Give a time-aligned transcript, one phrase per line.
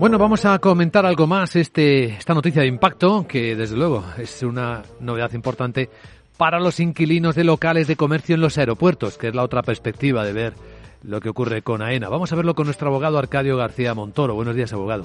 [0.00, 4.42] Bueno, vamos a comentar algo más este, esta noticia de impacto, que desde luego es
[4.42, 5.90] una novedad importante
[6.38, 10.24] para los inquilinos de locales de comercio en los aeropuertos, que es la otra perspectiva
[10.24, 10.54] de ver
[11.02, 12.08] lo que ocurre con AENA.
[12.08, 14.34] Vamos a verlo con nuestro abogado Arcadio García Montoro.
[14.34, 15.04] Buenos días, abogado.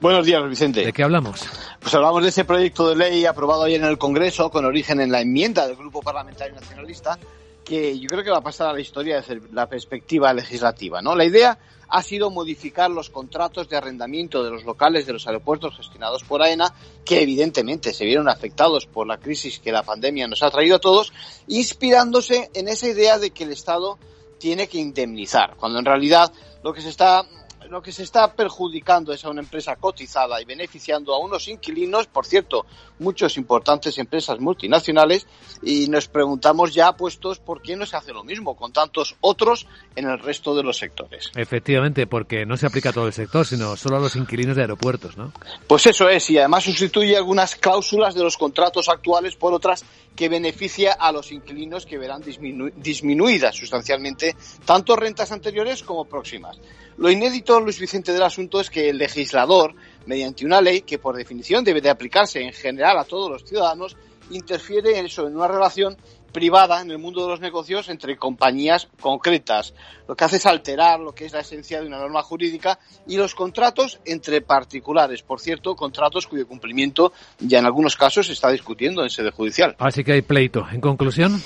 [0.00, 0.86] Buenos días, Vicente.
[0.86, 1.44] ¿De qué hablamos?
[1.80, 5.10] Pues hablamos de ese proyecto de ley aprobado ayer en el Congreso con origen en
[5.10, 7.18] la enmienda del Grupo Parlamentario Nacionalista
[7.64, 11.02] que yo creo que va a pasar a la historia desde la perspectiva legislativa.
[11.02, 11.14] ¿no?
[11.14, 11.58] La idea
[11.88, 16.42] ha sido modificar los contratos de arrendamiento de los locales de los aeropuertos gestionados por
[16.42, 20.76] AENA, que evidentemente se vieron afectados por la crisis que la pandemia nos ha traído
[20.76, 21.12] a todos,
[21.46, 23.98] inspirándose en esa idea de que el Estado
[24.38, 26.32] tiene que indemnizar, cuando en realidad
[26.62, 27.26] lo que se está
[27.70, 32.06] lo que se está perjudicando es a una empresa cotizada y beneficiando a unos inquilinos,
[32.06, 32.66] por cierto,
[32.98, 35.26] muchas importantes empresas multinacionales,
[35.62, 39.66] y nos preguntamos ya puestos por qué no se hace lo mismo con tantos otros
[39.96, 41.30] en el resto de los sectores.
[41.34, 44.62] Efectivamente, porque no se aplica a todo el sector, sino solo a los inquilinos de
[44.62, 45.32] aeropuertos, ¿no?
[45.66, 50.28] Pues eso es, y además sustituye algunas cláusulas de los contratos actuales por otras que
[50.28, 56.58] beneficia a los inquilinos que verán disminuidas sustancialmente tanto rentas anteriores como próximas.
[56.96, 59.74] Lo inédito, Luis Vicente, del asunto es que el legislador,
[60.06, 63.96] mediante una ley que por definición debe de aplicarse en general a todos los ciudadanos,
[64.30, 65.96] interfiere en eso, en una relación
[66.32, 69.74] privada en el mundo de los negocios entre compañías concretas.
[70.06, 73.16] Lo que hace es alterar lo que es la esencia de una norma jurídica y
[73.16, 75.22] los contratos entre particulares.
[75.22, 79.76] Por cierto, contratos cuyo cumplimiento ya en algunos casos se está discutiendo en sede judicial.
[79.78, 80.66] Así que hay pleito.
[80.70, 81.42] ¿En conclusión?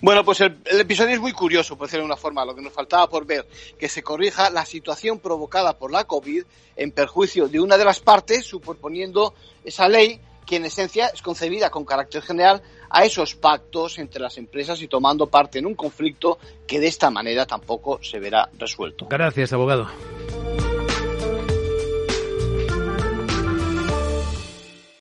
[0.00, 2.44] Bueno, pues el, el episodio es muy curioso, por decirlo de una forma.
[2.44, 3.46] Lo que nos faltaba por ver,
[3.78, 6.44] que se corrija la situación provocada por la COVID
[6.76, 11.70] en perjuicio de una de las partes, superponiendo esa ley que en esencia es concebida
[11.70, 16.38] con carácter general a esos pactos entre las empresas y tomando parte en un conflicto
[16.66, 19.06] que de esta manera tampoco se verá resuelto.
[19.08, 19.88] Gracias, abogado.